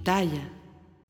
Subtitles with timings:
[0.00, 0.48] Pitaya.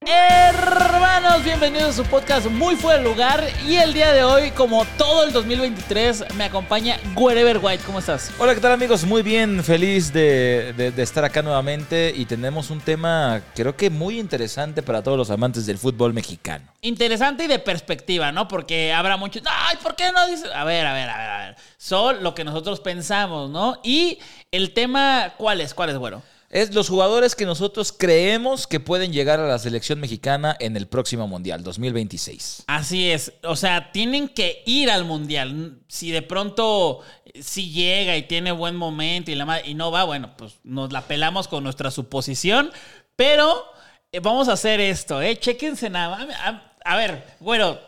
[0.05, 3.47] Hermanos, bienvenidos a su podcast muy fuera de lugar.
[3.69, 7.85] Y el día de hoy, como todo el 2023, me acompaña Wherever White.
[7.87, 8.33] ¿Cómo estás?
[8.41, 9.05] Hola, ¿qué tal amigos?
[9.05, 13.91] Muy bien, feliz de, de- de estar acá nuevamente y tenemos un tema creo que
[13.91, 16.65] muy interesante para todos los amantes del fútbol mexicano.
[16.81, 18.49] Interesante y de perspectiva, ¿no?
[18.49, 19.43] Porque habrá muchos.
[19.49, 20.51] ¡Ay, ¿por qué no dices?
[20.53, 21.57] A ver, a ver, a ver, a ver.
[21.79, 23.79] Son lo que nosotros pensamos, ¿no?
[23.85, 24.19] Y
[24.51, 25.75] el tema, ¿cuál es?
[25.75, 26.23] ¿Cuál es, güero?
[26.51, 30.89] Es los jugadores que nosotros creemos que pueden llegar a la selección mexicana en el
[30.89, 32.65] próximo Mundial 2026.
[32.67, 35.79] Así es, o sea, tienen que ir al mundial.
[35.87, 37.03] Si de pronto
[37.41, 41.03] si llega y tiene buen momento y, la y no va, bueno, pues nos la
[41.03, 42.73] pelamos con nuestra suposición.
[43.15, 43.65] Pero
[44.11, 45.39] eh, vamos a hacer esto, ¿eh?
[45.39, 47.79] Chéquense nada a ver, bueno,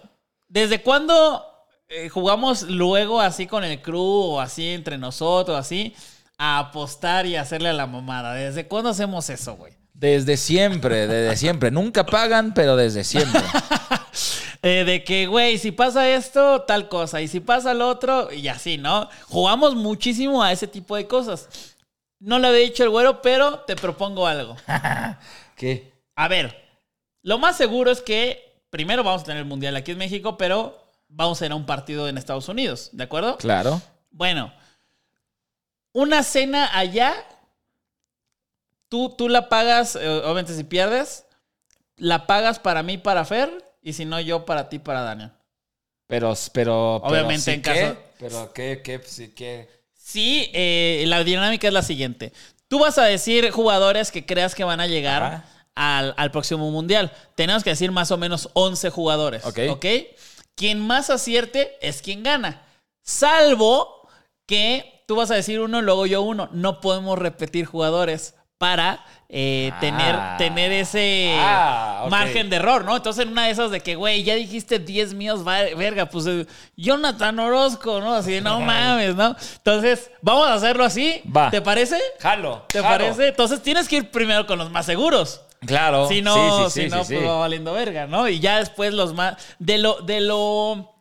[0.49, 1.45] ¿desde cuándo
[1.89, 5.95] eh, jugamos luego así con el crew o así entre nosotros, así,
[6.45, 8.35] a apostar y hacerle a la mamada?
[8.35, 9.75] ¿Desde cuándo hacemos eso, güey?
[9.95, 11.71] Desde siempre, desde siempre.
[11.71, 13.41] Nunca pagan, pero desde siempre.
[14.65, 17.21] Eh, de que, güey, si pasa esto, tal cosa.
[17.21, 19.09] Y si pasa lo otro, y así, ¿no?
[19.27, 21.49] Jugamos muchísimo a ese tipo de cosas.
[22.21, 24.57] No lo había dicho el güero, pero te propongo algo.
[25.57, 25.93] ¿Qué?
[26.15, 26.57] A ver,
[27.23, 30.87] lo más seguro es que primero vamos a tener el mundial aquí en México, pero
[31.09, 33.39] vamos a ir a un partido en Estados Unidos, ¿de acuerdo?
[33.39, 33.83] Claro.
[34.13, 34.53] Bueno,
[35.93, 37.15] una cena allá,
[38.89, 41.27] tú, tú la pagas, eh, obviamente si pierdes,
[41.97, 43.51] la pagas para mí, para Fer,
[43.83, 45.33] y si no yo, para ti, para Daniel.
[46.07, 49.69] Pero, pero, Obviamente en que- caso- Pero qué, qué, sí que.
[49.95, 52.33] Sí, eh, la dinámica es la siguiente.
[52.69, 57.13] Tú vas a decir jugadores que creas que van a llegar al, al próximo mundial.
[57.35, 59.45] Tenemos que decir más o menos 11 jugadores.
[59.45, 59.59] Ok.
[59.71, 59.87] ¿Ok?
[60.55, 62.63] Quien más acierte es quien gana.
[63.03, 64.09] Salvo
[64.47, 66.49] que tú vas a decir uno, luego yo uno.
[66.53, 70.37] No podemos repetir jugadores para eh, tener, Ah.
[70.39, 72.97] tener ese Ah, margen de error, ¿no?
[72.97, 76.27] Entonces, en una de esas de que, güey, ya dijiste 10 míos, va- verga, pues
[76.27, 76.47] eh,
[76.77, 78.15] Jonathan Orozco, ¿no?
[78.15, 79.37] Así, no mames, ¿no?
[79.57, 81.21] Entonces, vamos a hacerlo así.
[81.35, 81.51] Va.
[81.51, 81.99] ¿Te parece?
[82.21, 82.65] Jalo.
[82.69, 82.91] ¿Te jalo.
[83.05, 83.29] parece?
[83.29, 85.43] Entonces, tienes que ir primero con los más seguros.
[85.67, 86.09] Claro.
[86.09, 88.29] Si no, Sí, sí, si no pues va valiendo verga, ¿no?
[88.29, 89.37] Y ya después los más.
[89.59, 90.92] De lo, de lo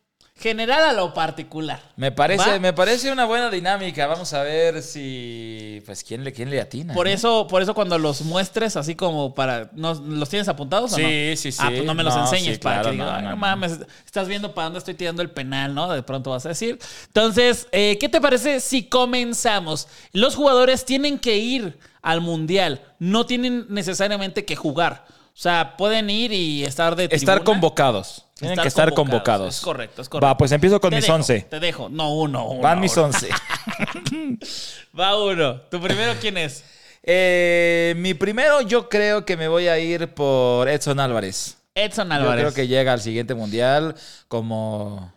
[0.41, 1.79] general a lo particular.
[1.95, 2.59] Me parece, ¿Va?
[2.59, 4.07] me parece una buena dinámica.
[4.07, 5.81] Vamos a ver si.
[5.85, 6.93] Pues quién le, quién le atina.
[6.93, 7.13] Por ¿no?
[7.13, 9.69] eso, por eso cuando los muestres así como para.
[9.73, 11.07] ¿no- ¿Los tienes apuntados o no?
[11.07, 11.57] Sí, sí, sí.
[11.61, 13.29] Ah, pues no me los No, enseñes sí, para claro, que digan, no, "Ay, no,
[13.29, 13.37] no, no.
[13.41, 15.89] mames, estás viendo para dónde estoy tirando el penal, ¿no?
[15.91, 16.79] De pronto vas a decir.
[17.07, 19.87] Entonces, eh, ¿qué te parece si comenzamos?
[20.11, 25.05] Los jugadores tienen que ir al mundial, no tienen necesariamente que jugar.
[25.33, 28.25] O sea, pueden ir y estar de Estar convocados.
[28.35, 29.55] Tienen que estar convocados.
[29.57, 30.27] Es correcto, es correcto.
[30.27, 31.41] Va, pues empiezo con Te mis dejo, 11.
[31.49, 31.89] Te dejo.
[31.89, 32.47] No, uno.
[32.47, 33.05] uno Van mis uno.
[33.07, 33.29] 11.
[34.99, 35.61] Va uno.
[35.61, 36.63] ¿Tu primero quién es?
[37.03, 41.57] Eh, mi primero, yo creo que me voy a ir por Edson Álvarez.
[41.73, 42.43] Edson Yo Álvarez.
[42.43, 43.95] creo que llega al siguiente mundial
[44.27, 45.13] como.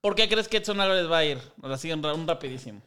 [0.00, 1.38] ¿Por qué crees que Edson Álvarez va a ir?
[1.62, 2.80] Así un, un rapidísimo.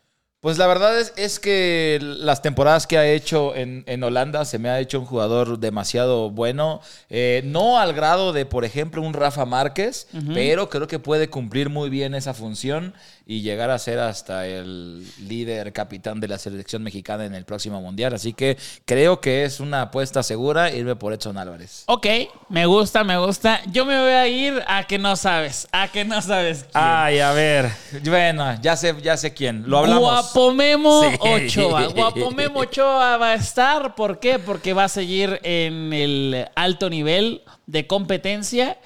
[0.44, 4.60] Pues la verdad es, es que las temporadas que ha hecho en, en Holanda se
[4.60, 6.82] me ha hecho un jugador demasiado bueno.
[7.10, 11.70] Eh, no al grado de, por ejemplo, un Rafa Márquez, pero creo que puede cumplir
[11.70, 12.94] muy bien esa función
[13.26, 17.80] y llegar a ser hasta el líder capitán de la selección mexicana en el próximo
[17.80, 18.14] mundial.
[18.14, 21.84] Así que creo que es una apuesta segura irme por Edson Álvarez.
[21.88, 22.06] Ok,
[22.50, 23.62] me gusta, me gusta.
[23.72, 25.68] Yo me voy a ir a que no sabes.
[25.72, 26.72] A que no sabes quién.
[26.84, 27.70] Ay, a ver.
[28.04, 29.64] Bueno, ya sé, ya sé quién.
[29.70, 30.02] Lo hablamos.
[30.02, 31.18] Guapomemo Sí.
[31.22, 31.88] Ochoa.
[31.96, 33.96] Guapomemo Ochoa va a estar.
[33.96, 34.38] ¿Por qué?
[34.40, 38.78] Porque va a seguir en el alto nivel de competencia.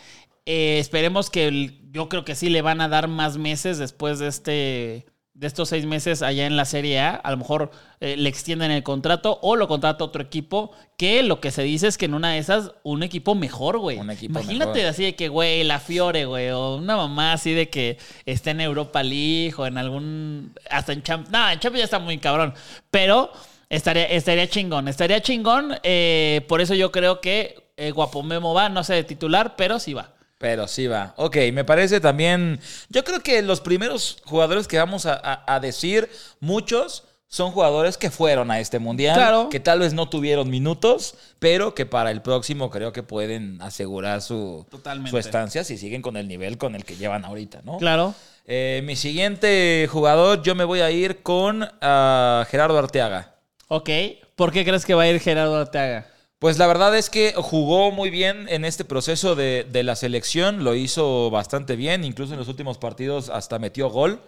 [0.46, 4.20] Eh, esperemos que el- yo creo que sí le van a dar más meses después
[4.20, 8.16] de este de estos seis meses allá en la Serie A, a lo mejor eh,
[8.18, 11.98] le extienden el contrato o lo contrata otro equipo, que lo que se dice es
[11.98, 13.98] que en una de esas, un equipo mejor, güey.
[13.98, 14.80] Imagínate mejor.
[14.86, 18.62] así de que, güey, la Fiore, güey, o una mamá así de que está en
[18.62, 21.32] Europa League o en algún, hasta en Champions.
[21.32, 22.56] No, en Champions ya está muy cabrón,
[22.92, 23.32] pero
[23.70, 28.70] estaría, estaría chingón, estaría chingón, eh, por eso yo creo que eh, Guapo Memo va,
[28.70, 30.17] no sé de titular, pero sí va.
[30.38, 31.14] Pero sí va.
[31.18, 32.60] Ok, me parece también.
[32.90, 37.98] Yo creo que los primeros jugadores que vamos a, a- a decir, muchos son jugadores
[37.98, 39.16] que fueron a este mundial.
[39.16, 39.50] Claro.
[39.50, 44.22] Que tal vez no tuvieron minutos, pero que para el próximo creo que pueden asegurar
[44.22, 45.12] su, Totalmente.
[45.12, 47.78] su estancia si siguen con el nivel con el que llevan ahorita, ¿no?
[47.80, 48.14] Claro.
[48.46, 53.34] Eh, mi siguiente jugador, yo me voy a ir con ah, Gerardo Arteaga.
[53.68, 53.90] Ok.
[54.38, 56.08] ¿Por qué crees que va a ir Gerardo Arteaga?
[56.40, 60.64] Pues la verdad es que jugó muy bien en este proceso de, de la selección,
[60.64, 64.22] lo hizo bastante bien, incluso en los últimos partidos hasta metió gol.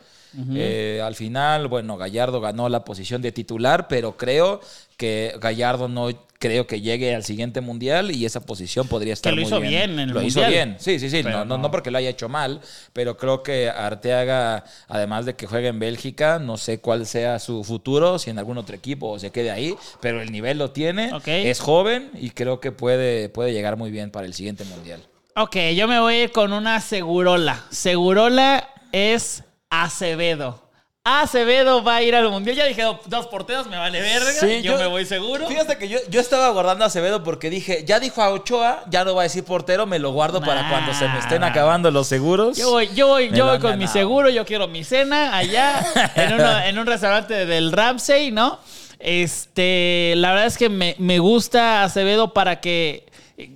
[0.55, 4.61] Eh, al final, bueno, Gallardo ganó la posición de titular, pero creo
[4.97, 6.09] que Gallardo no
[6.39, 9.71] creo que llegue al siguiente mundial y esa posición podría estar lo muy hizo bien.
[9.71, 11.69] bien en el lo hizo bien, sí, sí, sí, no, no, no.
[11.71, 12.61] porque lo haya hecho mal,
[12.93, 17.65] pero creo que Arteaga, además de que juega en Bélgica, no sé cuál sea su
[17.65, 21.13] futuro, si en algún otro equipo o se quede ahí, pero el nivel lo tiene,
[21.13, 21.27] Ok.
[21.27, 25.01] es joven y creo que puede, puede llegar muy bien para el siguiente mundial.
[25.35, 27.65] Ok, yo me voy a ir con una Segurola.
[27.69, 30.67] Segurola es Acevedo.
[31.03, 32.55] Acevedo va a ir al mundial.
[32.55, 34.31] Ya dije "Oh, dos porteros, me vale verga.
[34.61, 35.47] yo, me voy seguro.
[35.47, 39.05] Fíjate que yo, yo estaba guardando a Acevedo porque dije, ya dijo a Ochoa, ya
[39.05, 42.07] no va a decir portero, me lo guardo para cuando se me estén acabando los
[42.07, 42.57] seguros.
[42.57, 45.83] Yo voy, yo voy, yo voy con mi seguro, yo quiero mi cena allá
[46.15, 48.59] en, uno- en un restaurante del Ramsey, ¿no?
[48.99, 53.05] Este, la verdad es que me, me gusta Acevedo para que,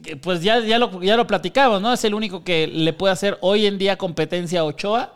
[0.04, 1.92] que, pues ya, ya, lo, ya lo platicamos, ¿no?
[1.94, 5.13] Es el único que le puede hacer hoy en día competencia a Ochoa.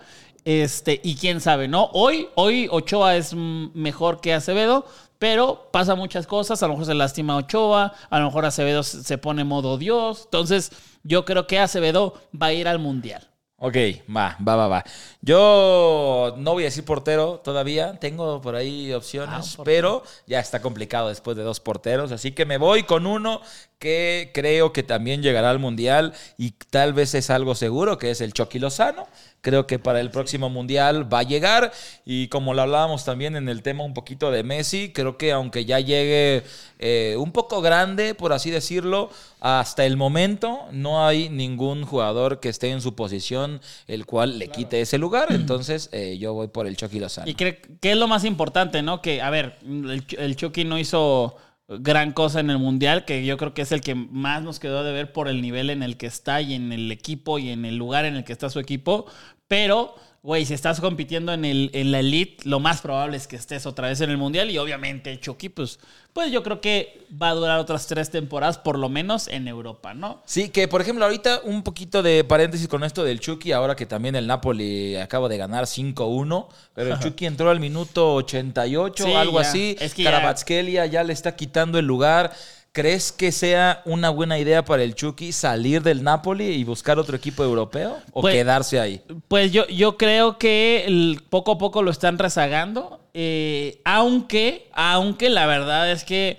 [0.50, 1.90] Este, y quién sabe, ¿no?
[1.92, 4.86] Hoy, hoy Ochoa es mejor que Acevedo,
[5.20, 6.64] pero pasa muchas cosas.
[6.64, 10.22] A lo mejor se lastima Ochoa, a lo mejor Acevedo se pone modo Dios.
[10.24, 10.72] Entonces,
[11.04, 13.28] yo creo que Acevedo va a ir al mundial.
[13.60, 13.76] Ok,
[14.16, 14.84] va, va, va, va.
[15.20, 19.64] Yo no voy a decir portero todavía, tengo por ahí Ah, opciones, portero.
[19.66, 23.42] pero ya está complicado después de dos porteros, así que me voy con uno
[23.80, 28.22] que creo que también llegará al Mundial y tal vez es algo seguro, que es
[28.22, 29.08] el Chucky Lozano.
[29.42, 31.72] Creo que para el próximo Mundial va a llegar
[32.06, 35.64] y como lo hablábamos también en el tema un poquito de Messi, creo que aunque
[35.64, 36.44] ya llegue
[36.80, 39.10] eh, un poco grande, por así decirlo,
[39.40, 44.48] hasta el momento no hay ningún jugador que esté en su posición el cual le
[44.50, 47.30] quite ese lugar, entonces eh, yo voy por el Chucky Lozano.
[47.30, 49.02] Y creo que es lo más importante, ¿no?
[49.04, 53.26] Que, a ver, el, Ch- el Chucky no hizo gran cosa en el Mundial, que
[53.26, 55.84] yo creo que es el que más nos quedó de ver por el nivel en
[55.84, 58.50] el que está y en el equipo y en el lugar en el que está
[58.50, 59.06] su equipo.
[59.48, 63.36] Pero, güey, si estás compitiendo en, el, en la elite, lo más probable es que
[63.38, 64.50] estés otra vez en el Mundial.
[64.52, 65.80] Y obviamente Chucky, pues,
[66.12, 69.94] pues yo creo que va a durar otras tres temporadas, por lo menos en Europa,
[69.94, 70.22] ¿no?
[70.26, 73.86] Sí, que por ejemplo, ahorita un poquito de paréntesis con esto del Chucky, ahora que
[73.86, 79.14] también el Napoli acaba de ganar 5-1, pero el Chucky entró al minuto 88 Sí,
[79.14, 79.48] algo ya.
[79.48, 79.76] así.
[79.80, 82.34] Es que ya- Karabatskelia ya le está quitando el lugar.
[82.78, 87.16] ¿Crees que sea una buena idea para el Chucky salir del Napoli y buscar otro
[87.18, 89.02] equipo europeo o Pues- quedarse ahí?
[89.28, 93.00] Pues yo, yo creo que el- poco a poco lo están rezagando.
[93.20, 96.38] eh, aunque, aunque la verdad es que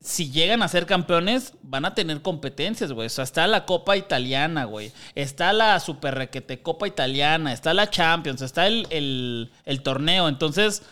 [0.00, 3.08] si llegan a ser campeones, van a tener competencias, güey.
[3.08, 4.90] O sea, está la Copa Italiana, güey.
[5.14, 7.52] Está la Super Requete Copa Italiana.
[7.52, 8.40] Está la Champions.
[8.40, 10.28] Está el, el- el torneo.
[10.28, 10.82] Entonces,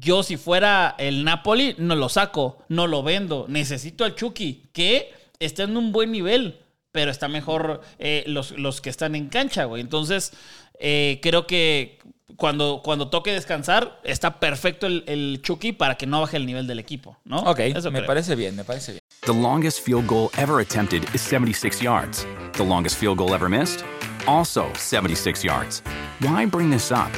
[0.00, 2.58] yo si fuera el Napoli, no lo saco.
[2.68, 3.46] No lo vendo.
[3.48, 6.60] Necesito al Chucky, que está en un buen nivel.
[6.92, 9.80] Pero está mejor eh, los, los que están en cancha, güey.
[9.82, 10.32] Entonces,
[10.78, 11.98] eh, creo que
[12.36, 16.66] cuando, cuando toque descansar, está perfecto el, el Chucky para que no baje el nivel
[16.66, 17.38] del equipo, ¿no?
[17.38, 18.06] Ok, Eso me creo.
[18.06, 19.00] parece bien, me parece bien.
[19.22, 22.26] The longest field goal ever attempted is 76 yards.
[22.52, 23.84] The longest field goal ever missed?
[24.26, 25.82] Also 76 yards.
[26.20, 27.10] Why bring this up?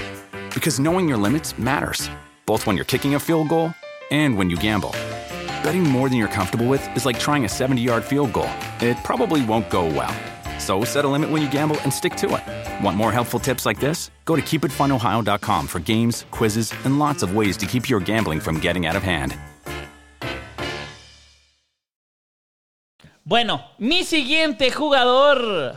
[0.55, 2.09] Because knowing your limits matters,
[2.47, 3.75] both when you're kicking a field goal
[4.11, 4.93] and when you gamble.
[5.63, 8.51] Betting more than you're comfortable with is like trying a 70 yard field goal.
[8.81, 10.15] It probably won't go well.
[10.59, 12.85] So set a limit when you gamble and stick to it.
[12.85, 14.11] Want more helpful tips like this?
[14.25, 18.59] Go to keepitfunohio.com for games, quizzes, and lots of ways to keep your gambling from
[18.59, 19.37] getting out of hand.
[23.25, 25.77] Bueno, mi siguiente jugador.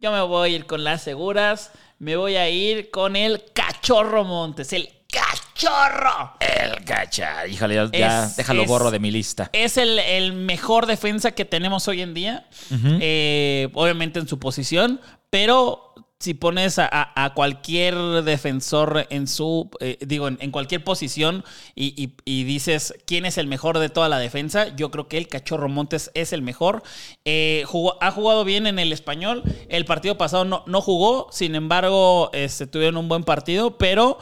[0.00, 1.70] Yo me voy a ir con las seguras.
[2.00, 4.72] Me voy a ir con el Cachorro Montes.
[4.72, 4.88] El
[5.64, 6.32] Cachorro.
[6.40, 9.50] El gacha, híjole, ya, ya Es- déjalo es- borro de mi lista.
[9.52, 12.46] Es el, el mejor defensa que tenemos hoy en día.
[13.00, 15.00] Eh, obviamente en su posición.
[15.30, 20.82] Pero si pones a, a- a cualquier defensor en su, eh, digo, en, en cualquier
[20.82, 21.44] posición
[21.74, 25.18] y, y- y dices quién es el mejor de toda la defensa, yo creo que
[25.18, 26.82] el Cachorro Montes es el mejor.
[27.26, 29.42] Eh, jugó- ha jugado bien en el español.
[29.68, 34.16] El partido pasado no, no jugó, sin embargo, este, tuvieron un buen partido, pero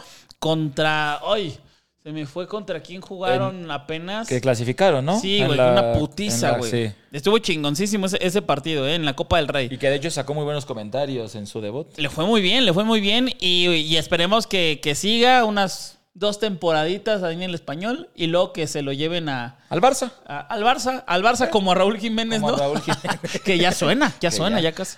[0.46, 1.20] contra.
[1.24, 1.56] ¡Ay!
[2.02, 4.26] Se me fue contra quién jugaron apenas.
[4.26, 5.20] Que clasificaron, ¿no?
[5.20, 6.68] Sí, güey, una putiza, güey.
[6.68, 6.92] sí.
[7.12, 8.96] Estuvo chingoncísimo ese, ese partido, ¿eh?
[8.96, 9.68] En la Copa del Rey.
[9.70, 11.86] Y que de hecho sacó muy buenos comentarios en su debut.
[11.96, 16.00] Le fue muy bien, le fue muy bien y, y esperemos que, que siga unas
[16.14, 20.10] dos temporaditas ahí en el español y luego que se lo lleven a, Al Barça.
[20.26, 22.58] a- al Barça, al Barça como a Raúl Jiménez, Como a ¿no?
[22.58, 23.40] Raúl Jiménez.
[23.44, 24.70] que ya suena, ya Que suena, ya.
[24.70, 24.96] ya, casi.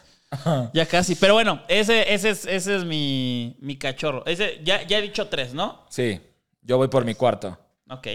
[0.72, 1.14] Ya casi.
[1.14, 4.24] Pero bueno, ese, ese es, ese es mi, mi cachorro.
[4.26, 5.84] Ese, ya, ya he dicho tres, ¿no?
[5.88, 6.20] Sí,
[6.62, 7.58] yo voy por mi cuarto.
[7.88, 8.08] Ok.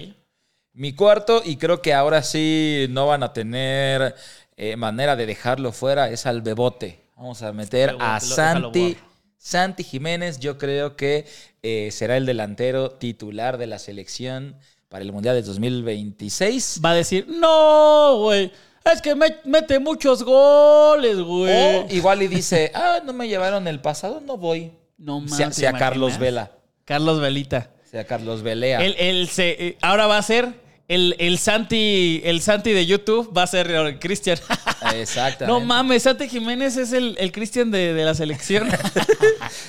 [0.74, 4.16] Mi cuarto, y creo que ahora sí no van a tener
[4.56, 7.06] eh, manera de dejarlo fuera, es al Bebote.
[7.16, 8.98] Vamos a meter Bebote, a Santi.
[9.38, 11.26] Santi Jiménez, yo creo que
[11.64, 14.58] eh, será el delantero titular de la selección
[14.90, 16.82] para el Mundial de 2026.
[16.84, 18.52] Va a decir, no, güey.
[18.86, 21.78] Es que me- mete muchos goles, güey.
[21.78, 24.72] O igual y dice, ah, no me llevaron el pasado, no voy.
[24.98, 25.36] no mames.
[25.36, 26.18] Sea, ¿te sea Carlos?
[26.18, 26.52] Vela,
[26.86, 27.70] Carlos Velita.
[27.90, 28.80] sea Carlos Velea.
[28.84, 30.54] Él, él se, eh, ahora va a ser
[30.90, 34.38] el, el Santi, el Santi de YouTube, va a ser el Cristian.
[34.96, 35.46] Exactamente.
[35.48, 38.68] no mames, Santi Jiménez es el, el Cristian de, de la selección.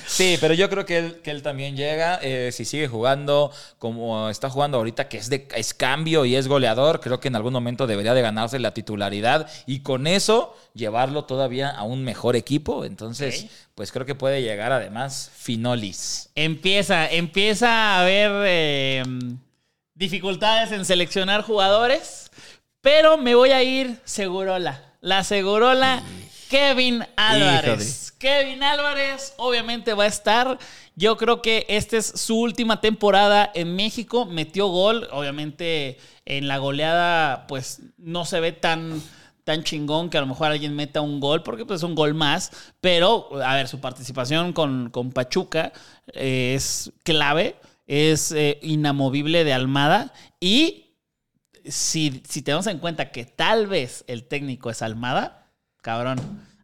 [0.05, 2.19] Sí, pero yo creo que él, que él también llega.
[2.21, 6.47] eh, si sigue jugando como está jugando ahorita, que es, de, es cambio y es
[6.47, 11.23] goleador, creo que en algún momento debería de ganarse la titularidad y con eso llevarlo
[11.23, 12.83] todavía a un mejor equipo.
[12.85, 16.29] Entonces, pues creo que puede llegar además Finolis.
[16.35, 19.03] empieza, empieza a haber eh,
[20.01, 22.31] dificultades en seleccionar jugadores,
[22.81, 24.83] pero me voy a ir Segurola.
[24.99, 26.01] La Segurola,
[26.49, 28.11] Kevin Álvarez.
[28.17, 30.57] Kevin Álvarez obviamente va a estar.
[30.95, 34.25] Yo creo que esta es su última temporada en México.
[34.25, 39.03] Metió gol, obviamente en la goleada pues no se ve tan
[39.43, 42.13] tan chingón que a lo mejor alguien meta un gol, porque pues es un gol
[42.15, 45.73] más, pero a ver, su participación con, con Pachuca
[46.13, 47.55] eh, es clave,
[47.91, 50.95] es eh, inamovible de Almada y
[51.65, 56.17] si, si tenemos en cuenta que tal vez el técnico es Almada, cabrón,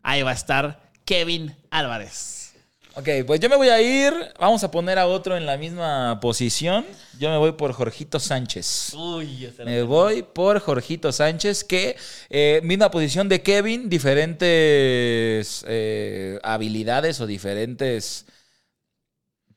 [0.03, 2.55] ahí va a estar Kevin Álvarez.
[2.95, 4.13] Ok, pues yo me voy a ir.
[4.39, 6.85] Vamos a poner a otro en la misma posición.
[7.19, 8.93] Yo me voy por Jorgito Sánchez.
[8.95, 11.97] Uy, Me voy por Jorgito Sánchez, que
[12.29, 18.25] eh, misma posición de Kevin, diferentes eh, habilidades o diferentes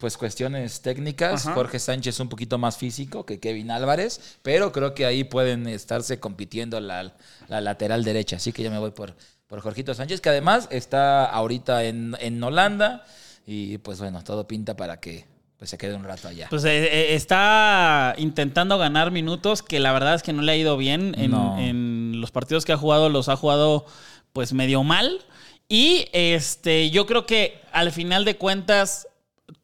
[0.00, 1.46] pues cuestiones técnicas.
[1.46, 1.54] Ajá.
[1.54, 6.18] Jorge Sánchez un poquito más físico que Kevin Álvarez, pero creo que ahí pueden estarse
[6.18, 7.12] compitiendo la,
[7.48, 8.36] la lateral derecha.
[8.36, 9.14] Así que yo me voy por,
[9.46, 13.04] por Jorgito Sánchez, que además está ahorita en, en Holanda
[13.46, 15.26] y pues bueno, todo pinta para que
[15.58, 16.46] pues, se quede un rato allá.
[16.48, 20.56] Pues eh, eh, está intentando ganar minutos que la verdad es que no le ha
[20.56, 21.58] ido bien en, No.
[21.58, 23.84] en los partidos que ha jugado, los ha jugado
[24.32, 25.20] pues medio mal.
[25.68, 29.06] Y este, yo creo que al final de cuentas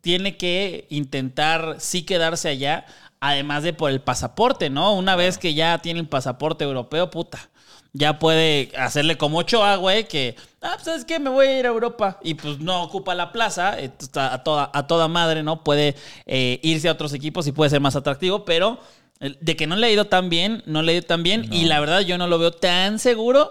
[0.00, 2.86] tiene que intentar sí quedarse allá,
[3.20, 4.94] además de por el pasaporte, ¿no?
[4.94, 7.50] Una vez que ya tiene el pasaporte europeo, puta.
[7.92, 11.18] Ya puede hacerle como Ochoa, güey, que, ah, pues, ¿sabes qué?
[11.18, 14.44] Me voy a ir a Europa y pues no ocupa la plaza, eh, está a
[14.44, 15.64] toda, a toda madre, ¿no?
[15.64, 15.94] Puede
[16.26, 18.78] eh, irse a otros equipos y puede ser más atractivo, pero
[19.18, 21.64] de que no le ha ido tan bien, no le ha ido tan bien y
[21.64, 23.50] la verdad yo no lo veo tan seguro.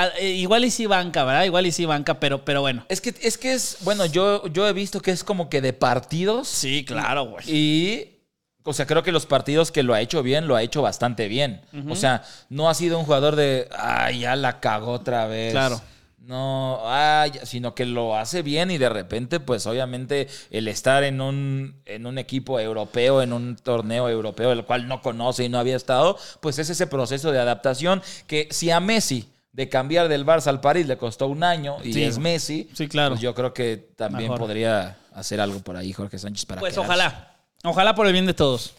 [0.00, 1.42] Ah, eh, igual y sí banca, ¿verdad?
[1.42, 2.84] Igual y sí banca, pero, pero bueno.
[2.88, 5.72] Es que, es que es, bueno, yo, yo he visto que es como que de
[5.72, 6.46] partidos.
[6.46, 7.44] Sí, claro, güey.
[7.50, 8.20] Y,
[8.62, 11.26] o sea, creo que los partidos que lo ha hecho bien, lo ha hecho bastante
[11.26, 11.62] bien.
[11.88, 15.50] O sea, no ha sido un jugador de, ay, ya la cagó otra vez.
[15.50, 15.82] Claro.
[16.20, 21.20] No, ay, sino que lo hace bien y de repente, pues obviamente el estar en
[21.20, 25.58] un, en un equipo europeo, en un torneo europeo, el cual no conoce y no
[25.58, 29.28] había estado, pues es ese proceso de adaptación que si a Messi
[29.58, 32.04] de cambiar del Barça al París le costó un año y Sí.
[32.04, 33.10] es Messi, Sí, claro.
[33.10, 34.38] pues yo creo que también Mejor.
[34.38, 36.86] podría hacer algo por ahí Jorge Sánchez para Pues quedarse.
[36.88, 38.72] ojalá, ojalá por el bien de todos.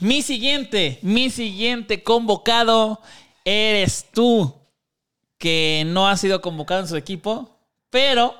[0.00, 3.02] Mi siguiente, mi siguiente convocado
[3.44, 4.54] eres tú,
[5.36, 7.58] que no has sido convocado en su equipo,
[7.90, 8.34] pero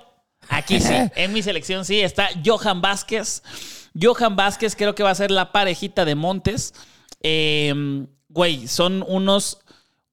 [0.48, 3.42] aquí sí, en mi selección sí está Johan Vázquez.
[4.00, 6.72] Johan Vázquez creo que va a ser la parejita de Montes.
[7.20, 9.58] Eh, güey, son unos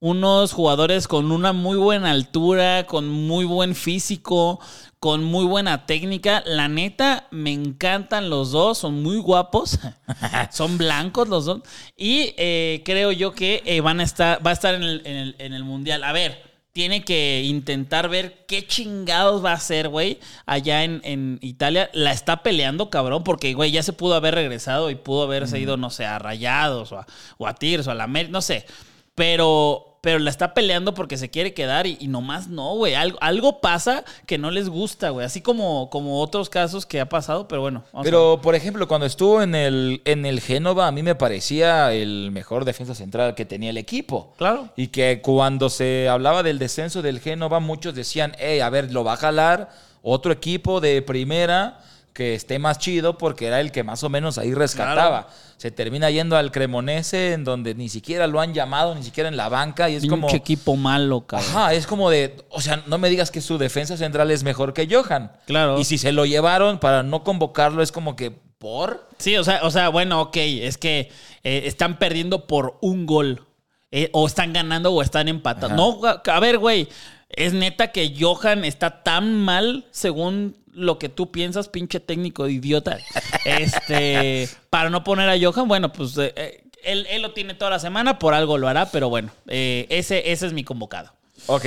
[0.04, 4.60] unos jugadores con una muy buena altura, con muy buen físico,
[5.00, 6.44] con muy buena técnica.
[6.46, 9.80] La neta, me encantan los dos, son muy guapos,
[10.52, 11.62] son blancos los dos.
[11.96, 15.16] Y eh, creo yo que eh, van a estar, va a estar en el, en
[15.16, 16.04] el- en el Mundial.
[16.04, 21.40] A ver, tiene que intentar ver qué chingados va a hacer, güey, allá en, en
[21.42, 21.90] Italia.
[21.94, 25.78] La está peleando, cabrón, porque, güey, ya se pudo haber regresado y pudo haberse ido,
[25.78, 27.06] no sé, a Rayados o a,
[27.38, 28.66] o a Tigres o a la América, no sé.
[29.16, 32.94] Pero pero la está peleando porque se quiere quedar y, y nomás no, güey.
[32.94, 35.26] Algo, algo pasa que no les gusta, güey.
[35.26, 37.86] Así como, como otros casos que ha pasado, pero bueno.
[38.04, 42.32] Pero, por ejemplo, cuando estuvo en el, en el Génova, a mí me parecía el
[42.32, 44.34] mejor defensa central que tenía el equipo.
[44.38, 44.68] Claro.
[44.76, 49.06] Y que cuando se hablaba del descenso del Génova, muchos decían, hey, a ver, lo
[49.06, 49.70] va a jalar
[50.02, 51.80] otro equipo de primera
[52.14, 55.28] que esté más chido porque era el que más o menos ahí rescataba.
[55.58, 59.38] Se termina yendo al Cremonese en donde ni siquiera lo han llamado, ni siquiera en
[59.38, 60.28] la banca y es como...
[60.28, 61.50] Pinche equipo malo, cabrón.
[61.50, 64.74] Ajá, es como de, o sea, no me digas que su defensa central es mejor
[64.74, 65.32] que Johan.
[65.46, 65.80] Claro.
[65.80, 69.08] Y si se lo llevaron para no convocarlo es como que, ¿por?
[69.18, 71.12] Sí, o sea, o sea, bueno, ok, es que
[71.44, 73.48] eh, están perdiendo por un gol.
[73.96, 76.00] Eh, o están ganando o están empatando.
[76.02, 76.90] No, a ver, güey.
[77.30, 82.98] Es neta que Johan está tan mal según lo que tú piensas, pinche técnico idiota.
[83.46, 87.80] Este, para no poner a Johan, bueno, pues eh, eh, él, lo tiene toda la
[87.80, 91.14] semana, por algo lo hará, pero bueno, eh, ese, ese es mi convocado.
[91.48, 91.66] Ok.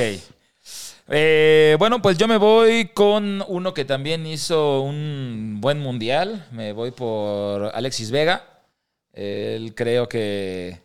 [1.79, 6.47] Bueno, pues yo me voy con uno que también hizo un buen mundial.
[6.51, 8.45] Me voy por Alexis Vega.
[9.13, 10.81] Él creo que,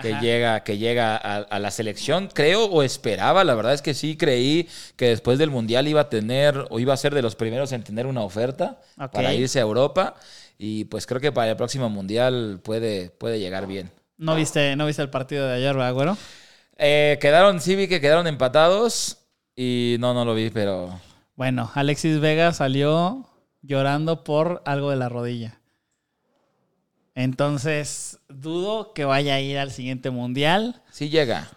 [0.00, 0.20] que Ajá.
[0.20, 2.28] llega, que llega a, a la selección.
[2.32, 6.08] Creo o esperaba, la verdad es que sí creí que después del mundial iba a
[6.10, 8.80] tener o iba a ser de los primeros en tener una oferta
[9.12, 10.14] para irse a Europa.
[10.58, 13.90] Y pues creo que para el próximo mundial puede, puede llegar bien.
[14.16, 16.18] ¿No viste, ¿No viste el partido de ayer, verdad, güero?
[16.76, 19.18] Eh, quedaron, sí vi que quedaron empatados.
[19.56, 21.00] Y no, no lo vi, pero
[21.36, 23.26] Bueno, Alexis Vega salió
[23.62, 25.60] llorando por algo de la rodilla.
[27.14, 30.82] Entonces, dudo que vaya a ir al siguiente mundial.
[30.90, 31.48] sí llega.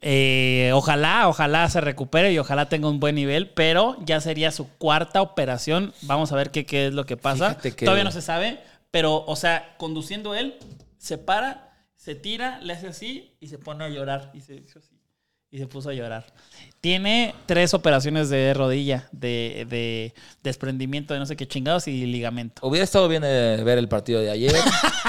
[0.00, 4.68] Eh, ojalá, ojalá se recupere y ojalá tenga un buen nivel, pero ya sería su
[4.78, 5.92] cuarta operación.
[6.02, 7.56] Vamos a ver qué, qué es lo que pasa.
[7.58, 8.58] Que- Todavía no se sabe,
[8.90, 10.56] pero, o sea, conduciendo él,
[10.98, 14.30] se para, se tira, le hace así y se pone a llorar.
[14.34, 14.98] Y se hizo así.
[15.52, 16.24] Y se puso a llorar.
[16.80, 22.66] Tiene tres operaciones de rodilla, de, de desprendimiento de no sé qué chingados y ligamento.
[22.66, 24.54] Hubiera estado bien eh, ver el partido de ayer,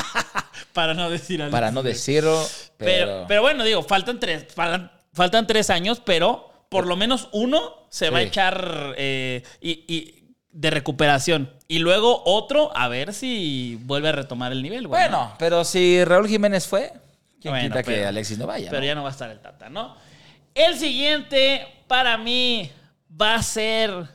[0.74, 1.52] Para no decir algo.
[1.52, 2.46] para no decirlo,
[2.78, 3.26] Pero, pero...
[3.28, 8.10] pero bueno, digo, faltan tres, faltan, faltan tres años, pero por lo menos uno se
[8.10, 11.52] va a echar eh, y, y de recuperación.
[11.68, 14.88] Y luego otro, a ver si vuelve a retomar el nivel.
[14.88, 16.92] güey, Bueno, pero si Raúl Jiménez fue,
[17.40, 18.70] ¿quién Bueno, quita que Alexis no vaya?
[18.70, 18.86] Pero no?
[18.88, 19.96] ya no va a estar el Tata, ¿no?
[20.56, 22.72] El siguiente, para mí,
[23.10, 24.08] va a ser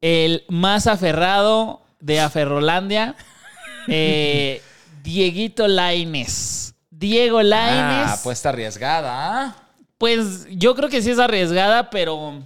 [0.00, 3.14] el más aferrado de Aferrolandia.
[3.88, 4.62] eh,
[5.02, 6.74] Dieguito Laines.
[6.90, 8.08] Diego Laines.
[8.08, 9.56] Ah, apuesta arriesgada, ¿ah?
[9.98, 12.42] Pues yo creo que sí es arriesgada, pero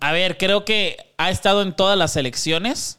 [0.00, 2.98] a ver, creo que ha estado en todas las selecciones.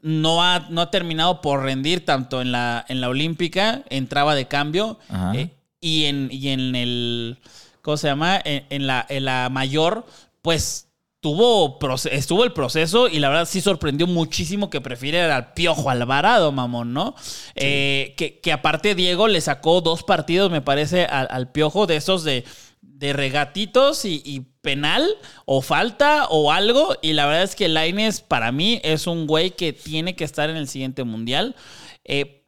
[0.00, 4.46] No ha, no ha terminado por rendir tanto en la, en la Olímpica, entraba de
[4.46, 4.98] cambio,
[5.34, 5.48] eh,
[5.80, 7.38] y, en, y en el,
[7.84, 8.40] ¿cómo se llama?
[8.42, 10.06] En, en la, en la mayor,
[10.40, 10.88] pues
[11.20, 11.78] tuvo,
[12.10, 16.94] estuvo el proceso y la verdad sí sorprendió muchísimo que prefiere al Piojo Alvarado, mamón,
[16.94, 17.14] ¿no?
[17.54, 21.96] Eh, que, que aparte Diego le sacó dos partidos, me parece, al, al Piojo de
[21.96, 22.44] esos de,
[22.80, 25.06] de regatitos y, y penal
[25.44, 26.96] o falta o algo.
[27.02, 30.48] Y la verdad es que Laines para mí es un güey que tiene que estar
[30.48, 31.54] en el siguiente mundial.
[32.04, 32.43] Eh,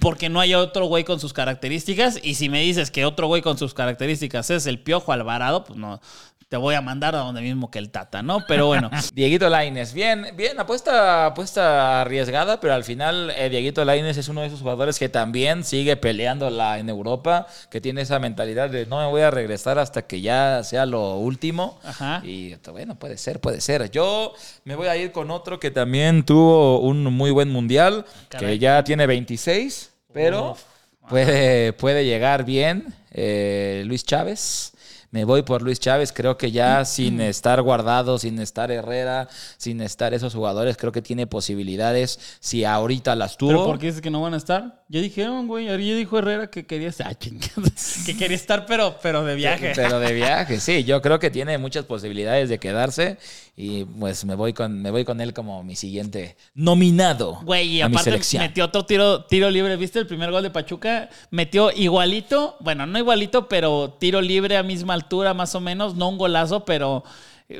[0.00, 2.18] porque no hay otro güey con sus características.
[2.22, 5.78] Y si me dices que otro güey con sus características es el Piojo Alvarado, pues
[5.78, 6.00] no,
[6.48, 8.46] te voy a mandar a donde mismo que el Tata, ¿no?
[8.46, 8.88] Pero bueno.
[9.14, 14.42] Dieguito Laines, bien, bien, apuesta, apuesta arriesgada, pero al final eh, Dieguito Laines es uno
[14.42, 18.98] de esos jugadores que también sigue peleándola en Europa, que tiene esa mentalidad de no
[18.98, 21.80] me voy a regresar hasta que ya sea lo último.
[21.82, 22.20] Ajá.
[22.24, 23.90] Y bueno, puede ser, puede ser.
[23.90, 24.32] Yo
[24.64, 28.46] me voy a ir con otro que también tuvo un muy buen mundial, Caray.
[28.50, 30.62] que ya tiene 26, pero Uf.
[31.08, 32.94] puede, puede llegar bien.
[33.10, 34.74] eh, Luis Chávez.
[35.10, 39.80] Me voy por Luis Chávez, creo que ya sin estar guardado, sin estar Herrera, sin
[39.80, 43.50] estar esos jugadores, creo que tiene posibilidades si ahorita las tuvo.
[43.50, 44.84] ¿Pero por qué dices que no van a estar?
[44.88, 45.66] Ya dijeron, güey.
[45.66, 47.06] Ya dijo Herrera que quería estar.
[47.16, 49.72] Ah, que quería estar, pero, pero de viaje.
[49.74, 53.18] Pero de viaje, sí, yo creo que tiene muchas posibilidades de quedarse
[53.56, 57.80] y pues me voy con, me voy con él como mi siguiente nominado Güey, y
[57.80, 58.42] a mi aparte selección.
[58.42, 59.76] metió otro tiro, tiro libre.
[59.76, 61.08] ¿Viste el primer gol de Pachuca?
[61.30, 65.96] Metió igualito, bueno, no igualito, pero tiro libre a misma altura, más o menos.
[65.96, 67.02] No un golazo, pero,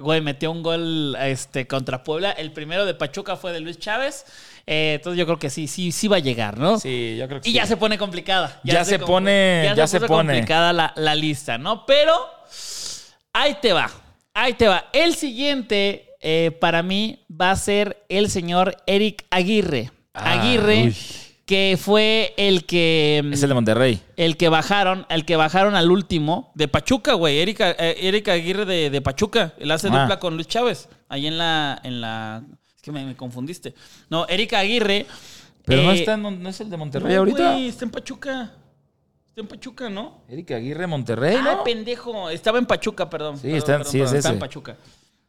[0.00, 2.30] güey, metió un gol este, contra Puebla.
[2.32, 4.24] El primero de Pachuca fue de Luis Chávez.
[4.66, 6.78] Eh, entonces yo creo que sí, sí, sí va a llegar, ¿no?
[6.80, 7.56] Sí, yo creo que Y sí.
[7.58, 8.60] ya se pone complicada.
[8.64, 10.32] Ya se compl- pone- ya se pone.
[10.32, 11.86] complicada la, la lista, ¿no?
[11.86, 12.12] Pero
[13.32, 13.90] Ahí te va.
[14.32, 14.86] Ahí te va.
[14.92, 19.90] El siguiente eh, para mí va a ser el señor Eric Aguirre.
[20.14, 20.96] Ah, Aguirre, uy.
[21.46, 23.22] Que fue el que.
[23.32, 24.00] Es el de Monterrey.
[24.16, 27.38] El que bajaron, el que bajaron al último, de Pachuca, güey.
[27.38, 29.54] Eric, eh, Eric Aguirre de, de Pachuca.
[29.58, 30.00] Él hace Ah.
[30.02, 30.88] dupla con Luis Chávez.
[31.08, 31.80] Ahí en la.
[31.84, 32.42] En la
[32.76, 33.74] es que me, me confundiste.
[34.10, 35.06] No, Eric Aguirre.
[35.64, 37.52] Pero no, eh, está en no es el de Monterrey no, ahorita.
[37.52, 38.52] güey, está en Pachuca.
[39.28, 40.22] Está en Pachuca, ¿no?
[40.28, 41.64] Eric Aguirre Monterrey, Ah, ¿no?
[41.64, 42.30] pendejo.
[42.30, 43.36] Estaba en Pachuca, perdón.
[43.36, 44.34] Sí, Perdón, está- perdón, sí, es perdón, Está ese.
[44.34, 44.76] en Pachuca.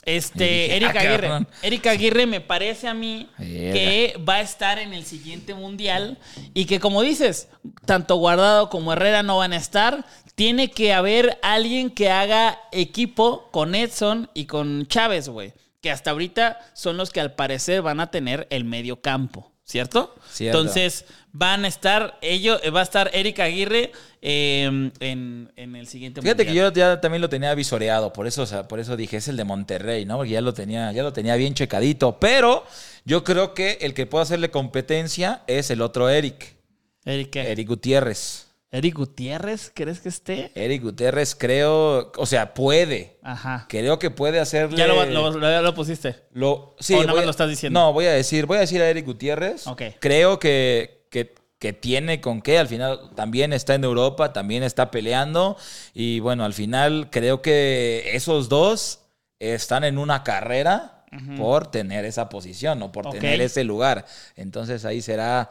[0.07, 1.47] Este, Eric ah, Aguirre.
[1.61, 6.17] Eric Aguirre me parece a mí que va a estar en el siguiente mundial
[6.53, 7.49] y que, como dices,
[7.85, 10.05] tanto Guardado como Herrera no van a estar.
[10.35, 15.53] Tiene que haber alguien que haga equipo con Edson y con Chávez, güey.
[15.81, 20.15] Que hasta ahorita son los que al parecer van a tener el medio campo, ¿cierto?
[20.31, 20.59] Cierto.
[20.59, 26.21] Entonces, van a estar, ellos, va a estar Eric Aguirre eh, en, en el siguiente
[26.21, 29.17] Fíjate que yo ya también lo tenía visoreado, por eso, o sea, por eso dije,
[29.17, 30.17] es el de Monterrey, ¿no?
[30.17, 32.17] Porque ya lo tenía, ya lo tenía bien checadito.
[32.19, 32.63] Pero
[33.03, 36.55] yo creo que el que puede hacerle competencia es el otro Eric,
[37.03, 37.51] Eric, ¿qué?
[37.51, 38.46] Eric Gutiérrez.
[38.77, 40.51] Eric Gutiérrez, ¿crees que esté?
[40.55, 43.17] Eric Gutiérrez creo, o sea, puede.
[43.23, 43.65] Ajá.
[43.69, 44.77] Creo que puede hacerle.
[44.77, 46.15] Ya lo, lo- lo- ya lo pusiste.
[46.31, 47.79] Lo, sí, ¿O nada más a- lo estás diciendo?
[47.79, 49.67] No, voy a decir, voy a decir a Eric Gutiérrez.
[49.67, 49.81] Ok.
[49.99, 52.59] Creo que, que, que tiene con qué.
[52.59, 55.57] Al final también está en Europa, también está peleando.
[55.93, 58.99] Y bueno, al final creo que esos dos
[59.39, 60.93] están en una carrera
[61.37, 64.05] por tener esa posición o por tener ese lugar.
[64.35, 65.49] Entonces ahí será.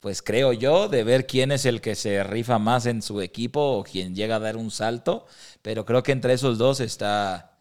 [0.00, 3.60] Pues creo yo, de ver quién es el que se rifa más en su equipo
[3.60, 5.26] o quién llega a dar un salto.
[5.60, 7.58] Pero creo que entre esos dos está,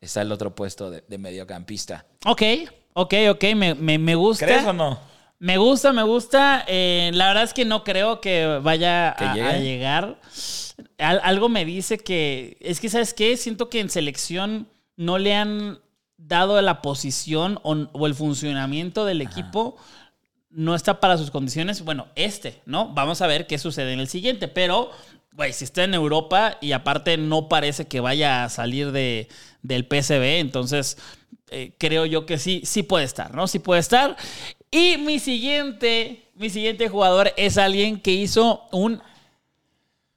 [0.00, 2.06] está el otro puesto de, de mediocampista.
[2.26, 2.42] Ok,
[2.92, 4.46] ok, ok, me, me- me gusta.
[4.46, 5.00] ¿Crees o no?
[5.40, 6.64] Me gusta, me gusta.
[6.68, 10.20] Eh, la verdad es que no creo que vaya ¿Que a, llegar.
[10.98, 12.56] Al- algo me dice que.
[12.60, 13.36] Es que, ¿sabes qué?
[13.36, 15.80] Siento que en selección no le han
[16.18, 19.76] dado la posición o, o el funcionamiento del equipo.
[20.50, 21.84] No está para sus condiciones.
[21.84, 22.92] Bueno, este, ¿no?
[22.92, 24.48] Vamos a ver qué sucede en el siguiente.
[24.48, 24.90] Pero,
[25.32, 29.28] güey, si está en Europa y aparte no parece que vaya a salir de,
[29.62, 30.98] del PSV, entonces
[31.50, 33.48] eh, creo yo que sí, sí puede estar, ¿no?
[33.48, 34.16] Sí puede estar.
[34.70, 39.02] Y mi siguiente, mi siguiente jugador es alguien que hizo un.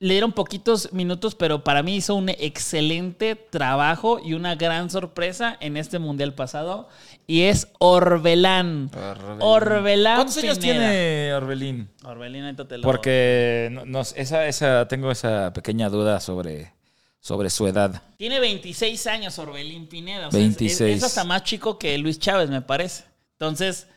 [0.04, 5.56] Le dieron poquitos minutos, pero para mí hizo un excelente trabajo y una gran sorpresa
[5.62, 6.90] en este mundial pasado.
[7.26, 8.92] Y es Orbelán.
[9.40, 10.16] Orbelán.
[10.18, 11.90] ¿Cuántos años tiene Orbelín?
[12.04, 16.74] Orbelín, ahorita te lo- Porque no, no- esa, esa, tengo esa pequeña duda sobre,
[17.22, 18.02] sobre su edad.
[18.18, 20.28] Tiene 26 años Orbelín Pineda.
[20.28, 20.82] o sea, es- 26.
[20.82, 23.06] Es, es hasta más chico que Luis Chávez, me parece.
[23.40, 23.88] Entonces,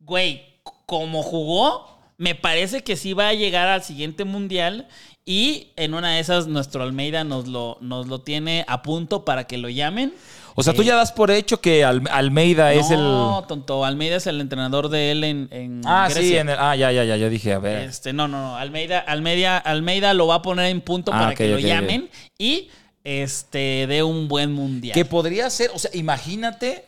[0.00, 0.42] güey,
[0.86, 4.88] como jugó, me parece que sí va a llegar al siguiente mundial.
[5.24, 9.44] Y en una de esas, nuestro Almeida nos lo, nos lo tiene a punto para
[9.46, 10.12] que lo llamen.
[10.54, 12.98] O sea, tú ya das por hecho que Al- Almeida es el...
[12.98, 13.84] No, tonto.
[13.84, 17.04] Almeida es el entrenador de él en, en Ah, sí, en el- ah, ya, ya,
[17.04, 17.88] ya, yo dije, a ver.
[17.88, 18.56] Este, no, no, no.
[18.56, 22.68] Almeida, Almeida, Almeida lo va a poner en punto Ah, para que lo llamen y
[23.04, 24.92] este dé un buen mundial.
[24.94, 26.84] Que podría ser, o sea, imagínate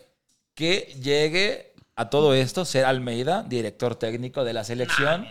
[0.55, 5.27] que llegue a todo esto ser Almeida, director técnico de la selección,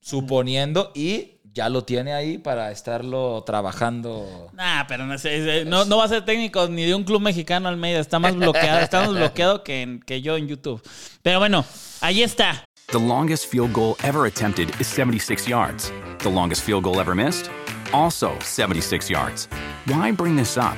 [0.00, 4.50] suponiendo, y ya lo tiene ahí para estarlo trabajando.
[4.52, 7.22] Nah, pero no, sé, es- no, no va a ser técnico ni de un club
[7.22, 7.98] mexicano Almeida.
[7.98, 10.82] Está más bloqueado, está más bloqueado que, en- que yo en YouTube.
[11.22, 11.64] Pero bueno,
[12.02, 12.62] ahí está.
[12.92, 15.90] The longest field goal ever attempted is 76 yards.
[16.18, 17.50] The longest field goal ever missed?
[17.92, 19.48] Also 76 yards.
[19.86, 20.76] Why bring this up?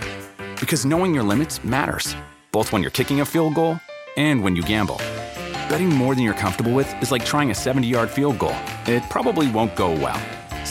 [0.60, 2.14] Because knowing your limits matters,
[2.52, 3.78] both when you're kicking a field goal
[4.16, 4.96] and when you gamble.
[5.68, 8.54] Betting more than you're comfortable with is like trying a 70 yard field goal.
[8.86, 10.18] It probably won't go well.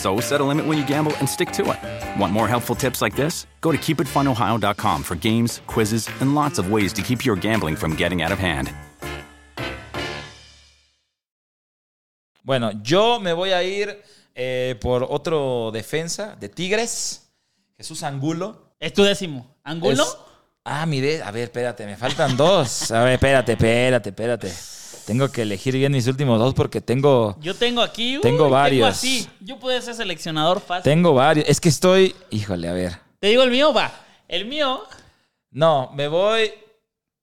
[0.00, 1.78] So set a limit when you gamble and stick to it.
[2.20, 3.46] Want more helpful tips like this?
[3.60, 7.96] Go to keepitfunohio.com for games, quizzes, and lots of ways to keep your gambling from
[7.96, 8.70] getting out of hand.
[12.42, 14.02] Bueno, yo me voy a ir
[14.34, 17.28] eh, por otro defensa de Tigres,
[17.76, 18.72] Jesús Angulo.
[18.80, 19.56] Es tu décimo.
[19.64, 20.02] ¿Angulo?
[20.04, 20.16] Es-
[20.70, 22.90] Ah, mire, a ver, espérate, me faltan dos.
[22.90, 24.52] A ver, espérate, espérate, espérate.
[25.08, 28.16] Tengo que elegir bien mis últimos dos porque tengo, Yo tengo aquí.
[28.18, 28.86] uy, Tengo varios.
[28.90, 29.26] así.
[29.40, 30.82] Yo puedo ser seleccionador fácil.
[30.84, 31.48] tengo varios.
[31.48, 32.98] Es que estoy, híjole, a ver.
[33.18, 33.90] Te digo el mío, va.
[34.28, 34.82] El mío.
[35.50, 36.52] No, me voy.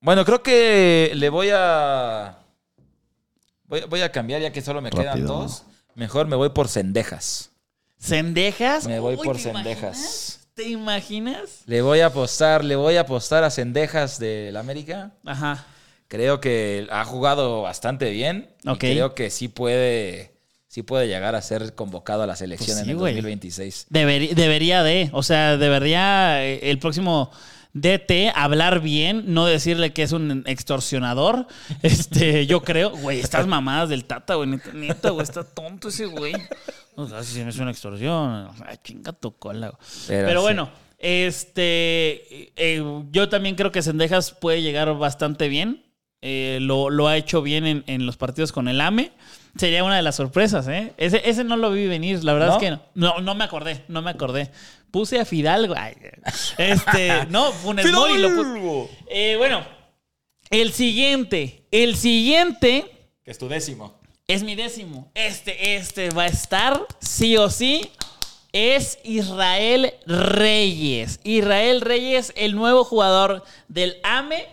[0.02, 2.40] Bueno, creo que le voy a.
[3.66, 5.62] Voy, voy a cambiar ya que solo me quedan dos.
[5.94, 7.52] Mejor me voy por cendejas.
[8.00, 8.88] ¿Cendejas?
[8.88, 9.76] Me voy Uy, por ¿te Cendejas.
[9.84, 10.40] imaginas?
[10.56, 11.62] ¿Te imaginas?
[11.68, 15.12] Le voy a apostar, le voy a apostar a cendejas del América.
[15.24, 15.66] Ajá.
[16.08, 18.50] Creo que ha jugado bastante bien.
[18.64, 18.78] y Ok.
[18.80, 20.34] creo que sí puede,
[20.68, 23.14] sí puede llegar a ser convocado a la selección Pues en el güey.
[23.16, 23.88] 2026.
[23.90, 27.32] Deberi- debería de, o sea, debería eh, el próximo
[27.74, 31.48] DT hablar bien, no decirle que es un extorsionador.
[31.82, 36.06] Este, yo creo, güey, estas mamadas del Tata, güey, neta, neta, güey, está tonto ese
[36.06, 36.34] güey.
[36.96, 39.70] O sea, si no es una extorsión, o sea, chinga tu cola.
[39.70, 39.80] güey.
[40.08, 40.44] Pero Pero, sí.
[40.44, 45.84] bueno, este, eh, yo también creo que Sendejas puede llegar bastante bien.
[46.28, 49.12] Eh, lo, lo ha hecho bien en, en los partidos con el AME.
[49.58, 50.92] Sería una de las sorpresas, ¿eh?
[50.98, 52.54] Ese, ese no lo vi venir, la verdad ¿No?
[52.56, 52.82] es que no.
[52.96, 54.52] No, no me acordé, no me acordé.
[54.90, 55.76] Puse a Fidalgo.
[55.78, 55.94] ay,
[56.58, 58.90] este, no, Funes Mori lo puse.
[59.08, 59.64] Eh, bueno,
[60.50, 61.64] el siguiente.
[61.72, 62.86] El siguiente
[63.24, 64.00] Que es tu décimo.
[64.28, 65.12] es mi décimo.
[65.14, 67.90] Este, este va a estar, sí o sí.
[68.52, 71.20] Es Israel Reyes.
[71.24, 74.48] Israel Reyes, el nuevo jugador del AME.